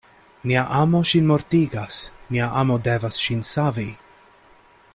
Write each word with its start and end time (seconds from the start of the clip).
Nia 0.51 0.61
amo 0.77 1.01
ŝin 1.09 1.27
mortigas: 1.31 1.99
nia 2.37 2.47
amo 2.63 2.79
devas 2.89 3.21
ŝin 3.27 3.45
savi. 3.51 3.87